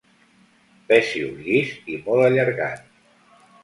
[0.87, 2.87] Pecíol llis i molt allargat.